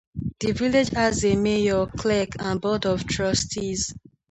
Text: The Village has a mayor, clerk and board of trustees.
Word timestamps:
The 0.39 0.53
Village 0.53 0.89
has 0.93 1.23
a 1.25 1.35
mayor, 1.35 1.85
clerk 1.85 2.29
and 2.39 2.59
board 2.59 2.87
of 2.87 3.05
trustees. 3.05 3.93